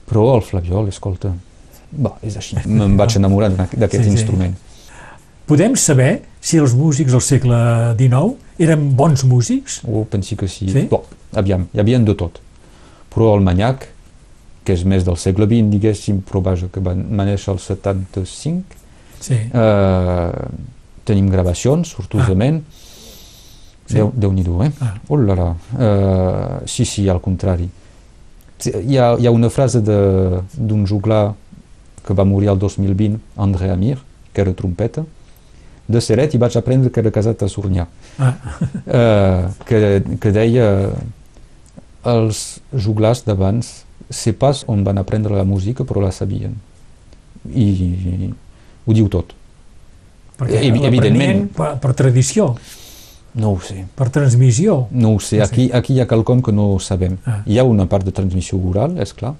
[0.09, 1.31] però el flabiol, escolta,
[1.93, 2.57] va, és així.
[2.79, 4.15] Me'n vaig enamorar d'aquest Sí, sí.
[4.17, 4.55] instrument.
[5.47, 7.57] Podem saber si els músics del segle
[7.99, 9.81] XIX eren bons músics?
[9.87, 10.69] Oh, pensi que sí.
[10.71, 10.85] Sí?
[10.91, 11.03] Bon,
[11.35, 12.39] aviam, hi havia de tot.
[13.13, 13.89] Però el manyac,
[14.63, 18.79] que és més del segle XX, diguéssim, però vaja, que va, néixer al 75,
[19.23, 19.35] Sí.
[19.35, 20.47] eh,
[21.05, 22.63] tenim gravacions, sortosament.
[23.85, 23.95] Sí.
[23.99, 24.71] Déu, Déu-n'hi-do, eh?
[24.81, 24.93] Ah.
[25.09, 25.49] Oh la la.
[25.75, 27.67] Uh, sí, sí, al contrari.
[28.67, 31.33] Hi ha, hi ha una frase d'un juglar
[32.03, 33.97] que va morir el 2020, André Amir,
[34.33, 35.05] que era trompeta,
[35.87, 37.87] de Seret i vaig aprendre que era casat a Sornyà,
[38.21, 38.35] Ah,
[38.85, 40.67] uh, que, que deia
[42.05, 42.43] els
[42.85, 43.71] juglars d'abans
[44.13, 46.53] sé pas on van aprendre la música però la sabien.
[47.49, 48.29] I,
[48.85, 49.33] ho diu tot.
[50.37, 51.43] Perquè l'aprenien evidentment.
[51.55, 52.53] Per, per tradició,
[53.35, 54.87] no ho sé per transmissió.
[54.91, 55.51] No ho sé, No sé.
[55.51, 57.17] aquí, aquí hi ha quelcom que no sabem.
[57.25, 57.41] Ah.
[57.45, 59.33] Hi ha una part de transmissió oral, és clar,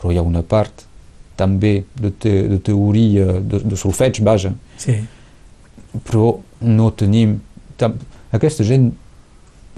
[0.00, 0.84] però hi ha una part
[1.36, 4.98] també de, te, de teoria, de, de solfeig, vaja, Sí.
[6.04, 7.38] però no tenim...
[7.76, 7.96] Tam,
[8.32, 8.92] aquesta gent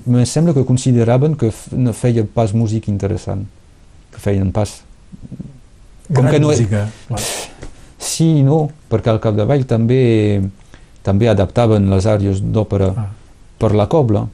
[0.06, 3.46] me sembla que consideraven que no feia pas música interessant,
[4.12, 4.82] que feien pas...
[6.12, 6.84] Com Gran que no música.
[7.08, 7.20] clar.
[7.98, 10.42] Sí i no, perquè al capdavall també,
[11.06, 13.06] també adaptaven les àrees d'òpera Ah.
[13.58, 14.26] per la cobla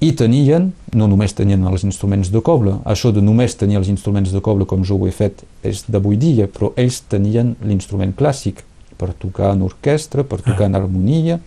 [0.00, 4.32] i tenien, no només tenien els instruments de cobla, això de només tenir els instruments
[4.34, 8.64] de cobla com jo ho he fet és d'avui dia, però ells tenien l'instrument clàssic
[8.98, 10.66] per tocar en orquestra, per tocar Ah.
[10.66, 11.40] en harmonia.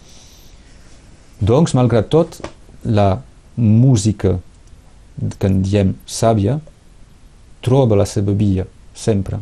[1.39, 2.39] Doncs, malgrat tot,
[2.83, 3.21] la
[3.57, 4.39] música
[5.39, 6.59] que en diem sàvia
[7.61, 9.39] troba la seva via, sempre.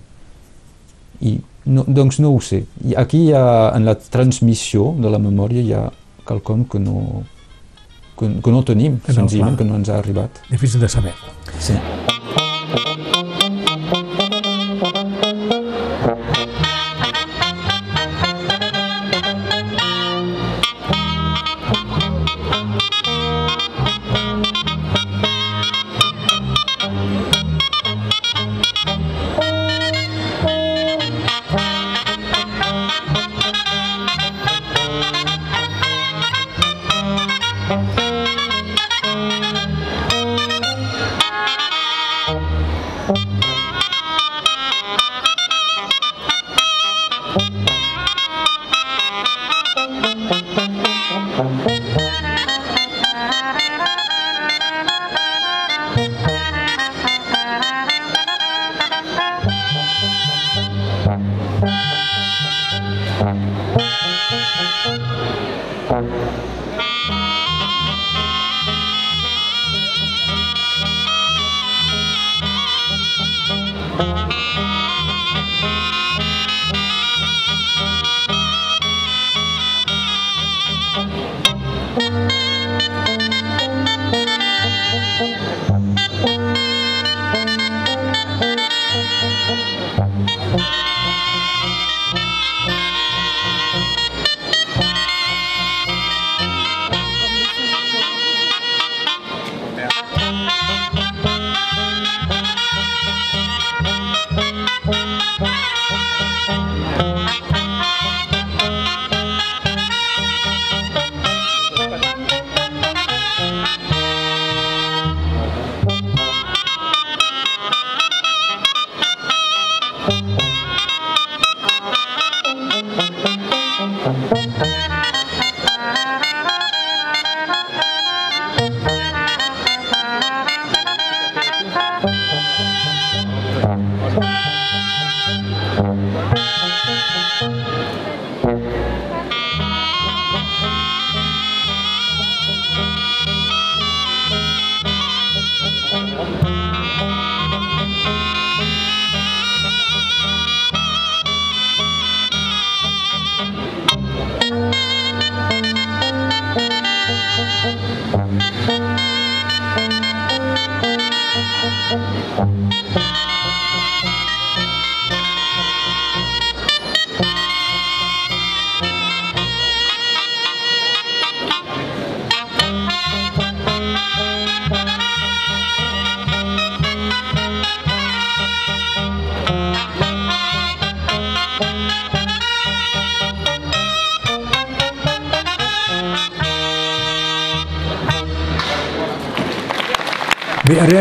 [1.22, 2.64] I No, doncs no ho sé.
[2.98, 5.86] Aquí hi ha, en la transmissió de la memòria hi ha
[6.28, 7.24] quelcom que no,
[8.20, 9.64] que, que no tenim, Que no, senzillament, clar.
[9.66, 10.44] que no ens ha arribat.
[10.52, 11.14] Difícil de saber.
[11.60, 11.74] Sí.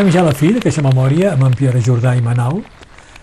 [0.05, 2.59] Arribem ja la fi d'aquesta memòria amb en Pierre Jordà i Manau.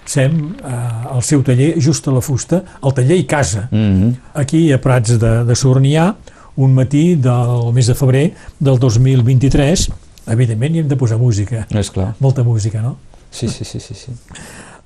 [0.10, 0.32] Sem
[0.66, 0.78] eh,
[1.14, 4.16] al seu taller, just a la fusta, el taller i casa, Mm -hmm.
[4.34, 6.16] aquí a Prats de, de Sornià,
[6.56, 9.92] un matí del mes de febrer del 2023.
[10.26, 12.16] Evidentment hi hem de posar música, És clar.
[12.20, 12.98] molta música, no?
[13.30, 14.12] Sí, sí, sí, sí, sí.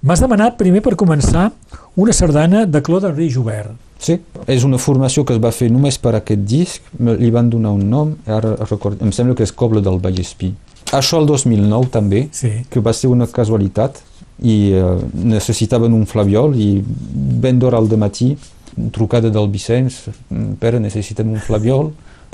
[0.02, 1.52] M'has demanat primer per començar
[1.96, 3.72] una sardana de Claude Henri Joubert.
[4.00, 7.72] Sí, és una formació que es va fer només per aquest disc, li van donar
[7.72, 10.54] un nom, ara record, em sembla que és Cobla del Vallespí.
[10.94, 12.52] Això el 2009 també, Sí.
[12.70, 13.98] que va ser una casualitat,
[14.44, 18.36] i eh, necessitaven un flabiol i ben d'hora al matí,
[18.92, 21.92] trucada del Vicenç, "Mm, Pere, necessitem un flabiol,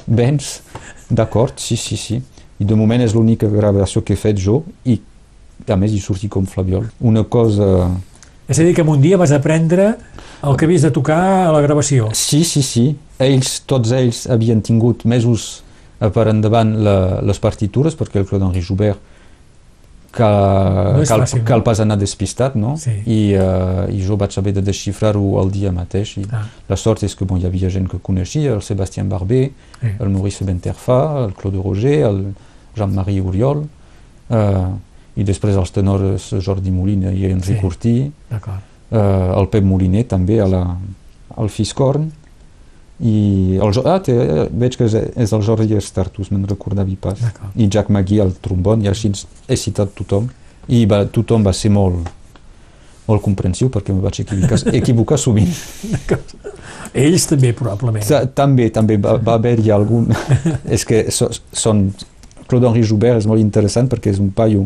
[0.07, 0.61] vens?
[1.09, 2.21] D'acord, sí, sí, sí.
[2.59, 4.99] I de moment és l'única gravació que he fet jo i
[5.67, 6.89] a més hi surti com flabiol.
[7.01, 7.89] Una cosa...
[8.49, 9.95] És a dir, que en un dia vas aprendre
[10.43, 12.09] el que havies de tocar a la gravació.
[12.13, 12.95] Sí, sí, sí.
[13.19, 15.63] Ells, tots ells, havien tingut mesos
[16.09, 18.99] per endavant la, les partitures, perquè el Claude Henri Joubert
[20.11, 22.73] cal, No cal, fàcil, cal pas anar despistat, no?
[22.81, 22.91] Sí.
[23.05, 26.17] I, uh, I jo vaig haver de desxifrar-ho el dia mateix.
[26.19, 26.43] I Ah.
[26.67, 29.51] La sort és que bon, hi havia gent que coneixia, el Sebastián Barber,
[29.81, 29.87] Sí.
[29.99, 32.33] el Maurice Benterfa, el Claude Roger, el
[32.75, 33.63] Jean-Marie Oriol,
[34.29, 34.67] uh,
[35.15, 38.11] i després els tenors Jordi Molina i Enric Sí.
[38.29, 38.59] D'acord.
[38.91, 40.77] uh, el Pep Moliner també a la,
[41.37, 42.11] al Fiscorn,
[43.01, 44.13] i el, ah, té,
[44.53, 44.93] veig que és,
[45.25, 47.19] és el Jordi Estartus, me'n recordava pas.
[47.55, 49.09] I Jack McGee al trombon, i així
[49.49, 50.27] he citat tothom.
[50.69, 52.05] I va, tothom va ser molt,
[53.07, 55.49] molt comprensiu perquè em vaig equivocar, equivocar sovint.
[56.93, 58.05] Ells també, probablement.
[58.05, 60.11] Ta- També, també va, va haver-hi algun...
[60.75, 61.87] és que so, són...
[62.51, 64.65] Claude Henri Joubert és molt interessant perquè és un paio,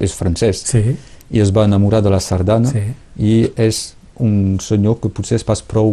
[0.00, 0.96] és francès, Sí,
[1.28, 2.80] i es va enamorar de la sardana sí.
[3.20, 3.90] i és
[4.24, 5.92] un senyor que potser és pas prou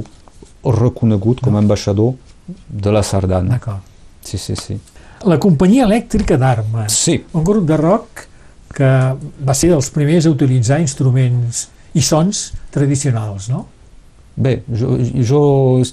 [0.72, 2.14] reconegut com a ambaixador
[2.70, 3.58] de la sardana.
[3.58, 3.82] D'acord.
[4.26, 4.80] Sí, sí, sí.
[5.26, 6.94] La companyia elèctrica d'armes.
[6.94, 8.28] Sí, Un grup de rock
[8.76, 8.90] que
[9.48, 13.66] va ser dels primers a utilitzar instruments i sons tradicionals, no?
[14.36, 15.42] bé, jo, jo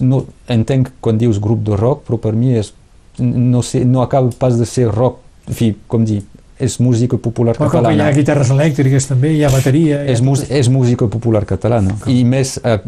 [0.03, 2.73] no entenc quan dius grup de rock, però per mi és,
[3.21, 6.23] no, sé, no acaba pas de ser rock, en fi, com dir,
[6.59, 8.09] és música popular Però com que hi catalana.
[8.09, 10.03] ha guitarres elèctriques també, hi ha bateria...
[10.03, 12.11] hi ha és, mus, és música popular catalana Com?
[12.13, 12.81] i més a,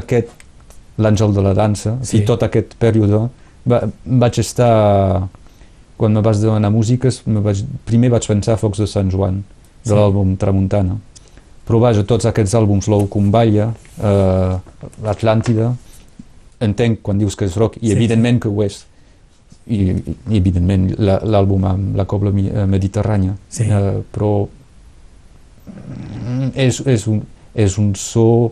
[0.00, 0.32] aquest
[0.98, 2.18] l'Àngel de la dansa Sí.
[2.18, 3.28] i tot aquest període
[3.68, 5.28] va, vaig estar
[5.96, 9.42] quan me vas demanar músiques me vaig, primer vaig pensar a Focs de Sant Joan
[9.84, 9.94] de Sí.
[9.94, 10.98] l'àlbum Tramuntana
[11.66, 13.72] però vaja, tots aquests àlbums l'Ou Comballa
[14.02, 14.56] eh,
[15.02, 15.72] l'Atlàntida
[16.60, 18.84] entenc quan dius que és rock i Sí, evidentment que ho és
[19.66, 19.76] i,
[20.28, 23.62] i evidentment la- l'àlbum amb la cobla eh, mediterrània Sí.
[23.70, 24.46] eh, però
[25.66, 27.22] mm, és, és, un,
[27.54, 28.50] és un so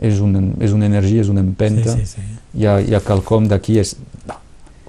[0.00, 2.22] és una, és una energia, és una empenta Sí, sí, sí.
[2.58, 3.94] Hi, ha, hi ha quelcom d'aquí és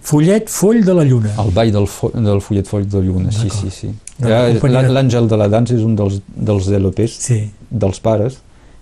[0.06, 1.32] Follet Foll de la Lluna.
[1.42, 3.90] el ball del, fo, del fullet foll de lluna sí, sí, sí.
[4.22, 7.40] La de- l'Àngel de la dansa és un dels, dels LPs Sí.
[7.72, 8.38] dels pares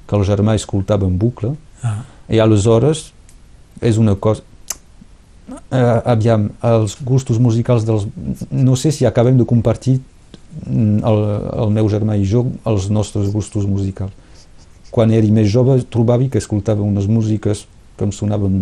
[0.07, 1.53] que el germà escoltava en bucle
[1.83, 3.11] Ah, i aleshores
[3.81, 4.41] és una cosa
[5.71, 8.05] eh, aviam, els gustos musicals dels...
[8.51, 9.97] no sé si acabem de compartir
[10.65, 11.19] mm, el,
[11.65, 14.11] el meu germà i jo els nostres gustos musicals
[14.93, 17.65] quan era més jove trobava que escoltava unes músiques
[17.97, 18.59] que em sonaven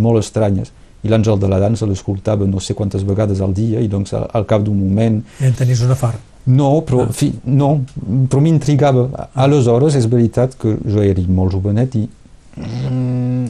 [0.00, 0.72] molt estranyes
[1.04, 4.24] i l'Àngel de la dansa l'escoltava no sé quantes vegades al dia i doncs al,
[4.32, 6.20] al cap d'un moment ja en tenies una fart.
[6.46, 7.12] no, però, Ah.
[7.12, 7.84] fi, no,
[8.28, 9.28] però m'intrigava.
[9.34, 12.02] Aleshores, és veritat que jo era molt jovenet i
[12.56, 13.46] mm,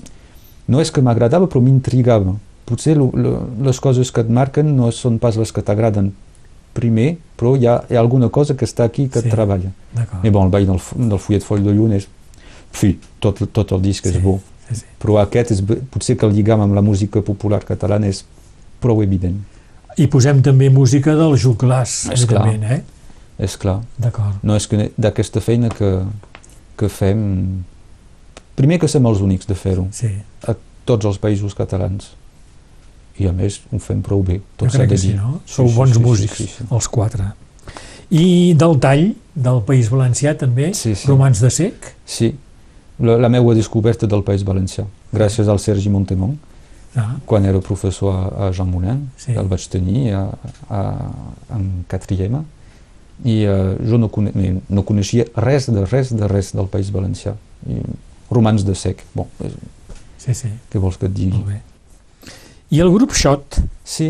[0.68, 2.36] no és que m'agradava, però m'intrigava.
[2.64, 3.32] Potser lo, lo,
[3.66, 6.12] les coses que et marquen no són pas les que t'agraden
[6.74, 9.30] primer, però hi ha, hi ha alguna cosa que està aquí que Sí.
[9.30, 9.70] treballa.
[10.22, 12.08] I bon, el ball del, del fullet foll de lluna és...
[12.74, 14.40] Fi, tot, tot el disc Sí, és bo.
[14.68, 14.84] sí, sí.
[14.98, 15.60] Però aquest, és,
[15.90, 18.24] potser que el lligam amb la música popular catalana és
[18.82, 19.36] prou evident.
[19.96, 22.48] I posem també música del Juglàs, És clar.
[22.50, 22.80] eh?
[23.38, 23.80] És clar.
[23.98, 24.42] D'acord.
[24.42, 26.00] No és que d'aquesta feina que,
[26.76, 27.62] que fem...
[28.58, 30.10] Primer que som els únics de fer-ho, Sí,
[30.84, 32.10] tots els països catalans.
[33.18, 35.40] I a més ho fem prou bé, jo tot s'ha crec que sí, no?
[35.44, 36.64] Sí, Sou sí, bons sí, sí, músics, sí, sí.
[36.70, 37.28] els quatre.
[38.10, 39.04] I del tall,
[39.34, 41.06] del País Valencià també, Sí, sí.
[41.08, 42.32] Romans de Sec, Sí,
[42.98, 46.36] la, la meva descoberta del País Valencià, gràcies al Sergi Montemont,
[46.96, 49.32] ah, quan era professor a, a Jean Moulin, Sí.
[49.32, 50.24] el vaig tenir a,
[50.70, 50.82] a,
[51.56, 52.44] en quatriema,
[53.24, 54.32] i eh, jo no, cone
[54.68, 57.36] no coneixia res de res de res del País Valencià.
[57.70, 57.78] I,
[58.30, 59.50] romans de sec, bon, eh,
[60.18, 61.38] sí, sí, què vols que et digui?
[61.38, 61.60] molt bé.
[62.74, 64.08] I el grup Xot, Sí,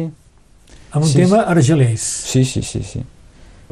[0.94, 2.00] amb un Sí, tema argelès.
[2.30, 3.02] Sí, sí, sí, sí.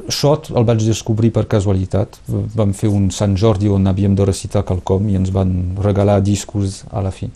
[0.08, 2.18] Xot el vaig descobrir per casualitat.
[2.28, 6.82] Vam fer un Sant Jordi on havíem de recitar quelcom i ens van regalar discos
[6.90, 7.30] a la fi.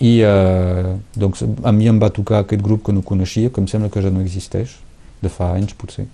[0.00, 3.68] I eh, doncs, a mi em va tocar aquest grup que no coneixia, que em
[3.68, 4.78] sembla que ja no existeix,
[5.22, 6.08] de fa anys potser.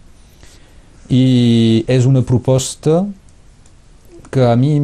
[1.09, 3.07] I és una proposta
[4.35, 4.75] que a mi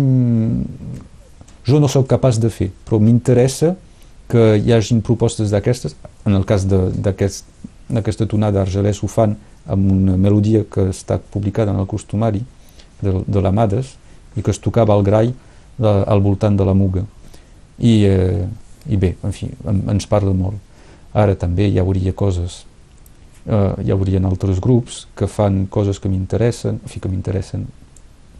[1.67, 3.75] jo no sóc capaç de fer, però m'interessa
[4.29, 10.17] que hi hagin propostes d'aquestes, en el cas d'aquesta tonada argelès ho fan amb una
[10.21, 12.43] melodia que està publicada en el costumari
[13.03, 13.95] de, de l'Amades
[14.37, 15.33] i que es tocava al grai
[15.79, 17.05] de, al voltant de la Muga.
[17.79, 18.45] I, eh,
[18.89, 20.61] i bé, en fi, en, ens parla molt.
[21.15, 22.65] Ara també hi hauria coses
[23.47, 27.67] eh, hi haurien altres grups que fan coses que m'interessen en fi, que m'interessen.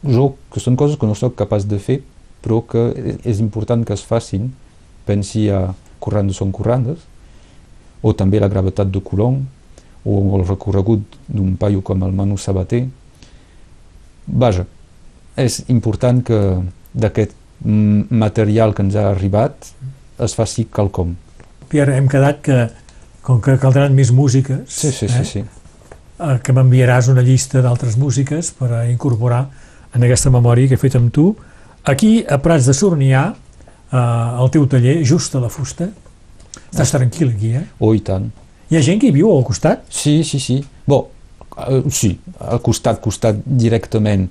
[0.05, 2.01] Jo, que són coses que no sóc capaç de fer
[2.45, 4.51] però que e- és important que es facin
[5.07, 5.67] pensi a
[6.01, 7.03] Corrandes són Corrandes
[8.05, 9.41] o també la gravetat de Colom
[10.05, 12.85] o el recorregut d'un paio com el Manu Sabater
[14.27, 14.67] vaja
[15.41, 16.41] és important que
[16.95, 17.33] d'aquest
[17.65, 19.73] material que ens ha arribat
[20.25, 21.15] es faci quelcom
[21.75, 22.59] Pierre, hem quedat que,
[23.25, 25.41] com que caldran més músiques, sí, sí, eh, sí, sí.
[25.43, 29.41] eh, que m'enviaràs una llista d'altres músiques per a incorporar
[29.95, 31.33] en aquesta memòria que he fet amb tu.
[31.91, 33.25] Aquí, a Prats de Sornià,
[33.93, 35.91] al teu taller, just a la fusta,
[36.71, 37.67] estàs tranquil aquí, eh?
[37.81, 38.31] oh i tant
[38.71, 39.83] Hi ha gent que hi viu al costat?
[39.93, 40.55] Sí, sí, sí.
[40.89, 41.05] Bon,
[41.69, 44.25] eh, sí, al costat, costat directament.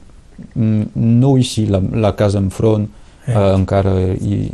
[0.55, 2.89] Mm, No així, la, la casa enfront
[3.25, 4.49] Eh, eh, encara hi,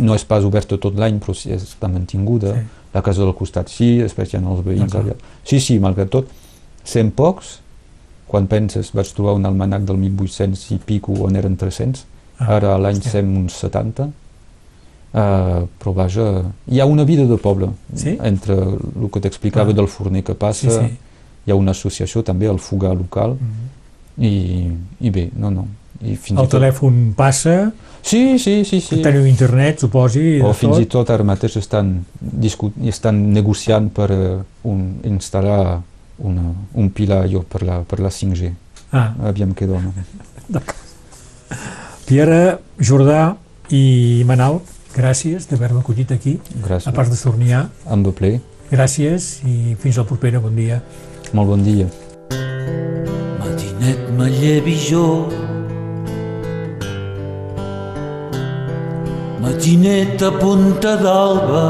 [0.00, 2.54] no és pas oberta tot l'any, però sí està mantinguda.
[2.56, 2.80] Sí.
[2.94, 5.16] La casa del costat sí, després hi ha els veïns allà.
[5.44, 6.30] Sí, sí, malgrat tot,
[6.86, 7.58] sent pocs,
[8.30, 12.76] quan penses, vaig trobar un almanac del 1800 i pico on eren 300, Ah, ara
[12.78, 13.10] l'any hòstia.
[13.10, 14.10] sem uns 70,
[15.14, 18.16] Uh, però vaja, hi ha una vida de poble Sí?
[18.20, 19.72] entre el que t'explicava Ah.
[19.72, 20.98] del forner que passa, sí, sí.
[21.46, 24.24] hi ha una associació també, el Fugar local, Mm.
[24.24, 24.72] i,
[25.06, 25.68] i bé, no, no.
[26.02, 26.60] I fins El i tot...
[26.60, 27.70] telèfon passa,
[28.02, 28.80] Sí, sí, sí.
[28.80, 29.00] sí.
[29.02, 31.06] teniu internet, suposi, O fins i tot.
[31.06, 35.80] tot ara mateix estan, discut, estan negociant per eh, un, instal·lar
[36.18, 36.42] una,
[36.74, 38.50] un pilar allò per la, per la 5G.
[38.90, 39.92] Ah, Aviam què dona.
[42.06, 43.34] Pierre, Jordà
[43.72, 44.60] i Manal,
[44.94, 46.92] gràcies d'haver-me acollit aquí, a Gràcies.
[46.94, 47.68] part de Sornià.
[47.88, 48.40] Amb ple.
[48.70, 50.82] Gràcies i fins la propera, bon dia.
[51.32, 51.86] Molt bon dia.
[53.40, 55.28] Matinet me llevi jo
[59.40, 61.64] Matinet a punta d'alba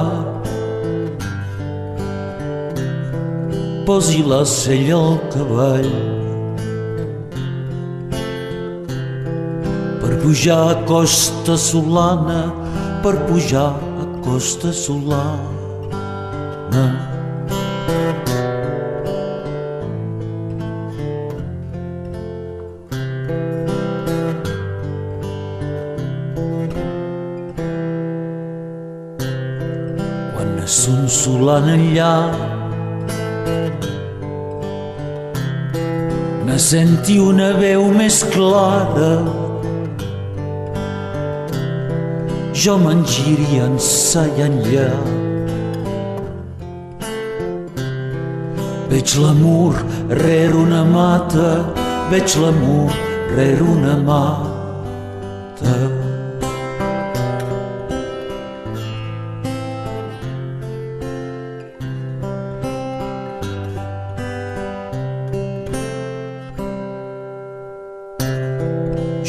[3.87, 5.91] Posi la sella al cavall
[10.05, 12.53] Per pujar a Costa Solana
[13.01, 15.41] Per pujar a Costa Solana.
[30.35, 32.13] Quan son solant enllà
[36.45, 39.44] ne senti una veu més clara
[42.65, 44.87] jo me'n giri ençà i enllà
[48.89, 49.77] veig l'amor
[50.23, 51.51] rere una mata
[52.13, 52.95] veig l'amor
[53.37, 55.75] rere una mata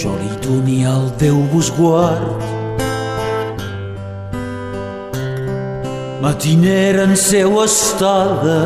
[0.06, 2.35] jo li doni al Déu vos guard.
[6.46, 8.58] Matinera en seu estada,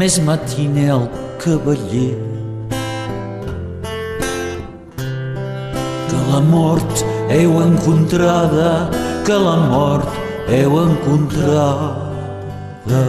[0.00, 1.04] més matiner el
[1.42, 2.16] cavaller.
[6.08, 8.88] Que la mort heu encontrada,
[9.28, 10.08] que la mort
[10.48, 13.04] heu encontrada.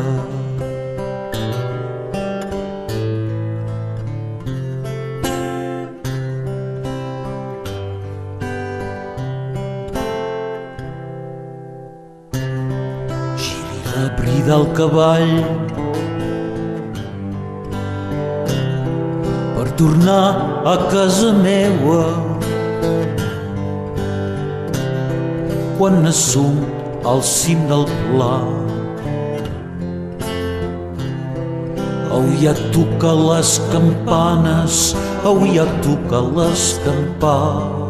[14.51, 15.31] Al cavall
[19.55, 20.25] per tornar
[20.73, 22.05] a casa meua
[25.77, 26.61] quan assum
[27.03, 28.35] al cim del pla
[32.17, 37.86] Avui ja toca les campanes, avui ja toca les campanes.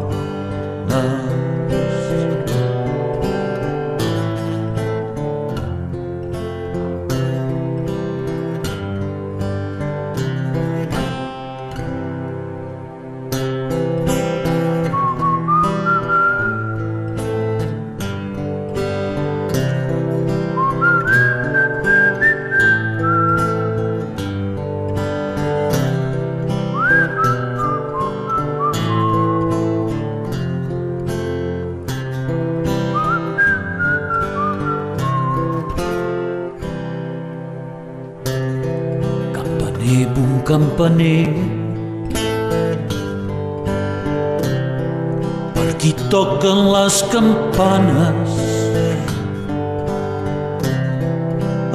[45.78, 48.38] Qui toquen les campanes.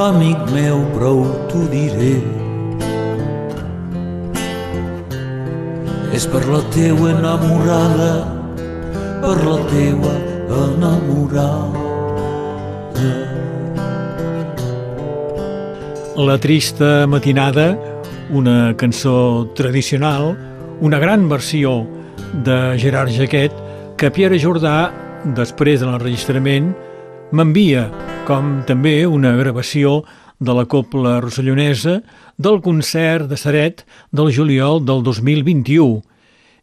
[0.03, 2.17] Amic meu, prou t'ho diré.
[6.13, 8.11] És per la teua enamorada,
[9.23, 10.13] per la teua
[10.65, 11.71] enamorada.
[16.13, 17.71] La trista matinada,
[18.29, 20.35] una cançó tradicional,
[20.81, 21.83] una gran versió
[22.45, 23.62] de Gerard Jaquet
[24.03, 24.91] que Pierre Jordà,
[25.31, 26.73] després de l'enregistrament,
[27.31, 27.85] m'envia,
[28.27, 30.01] com també una gravació
[30.43, 32.01] de la Copla Rossellonesa
[32.35, 36.01] del concert de Saret del juliol del 2021.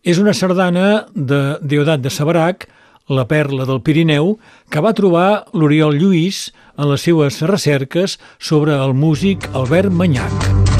[0.05, 2.69] És una sardana de Deodat de Sabarac,
[3.09, 4.35] la perla del Pirineu,
[4.69, 10.80] que va trobar l'Oriol Lluís en les seues recerques sobre el músic Albert Manyac.